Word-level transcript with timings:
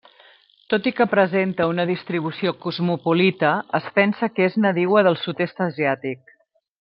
Tot 0.73 0.87
i 0.91 0.93
que 0.99 1.05
presenta 1.11 1.67
una 1.73 1.85
distribució 1.89 2.53
cosmopolita 2.65 3.51
es 3.81 3.91
pensa 3.99 4.31
que 4.39 4.47
és 4.51 4.57
nadiua 4.65 5.05
del 5.09 5.19
sud-est 5.29 5.63
asiàtic. 5.71 6.39